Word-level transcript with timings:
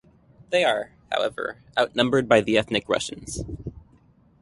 They 0.49 0.63
are, 0.63 0.93
however, 1.11 1.61
outnumbered 1.77 2.27
by 2.27 2.41
the 2.41 2.57
ethnic 2.57 2.89
Russians. 2.89 3.43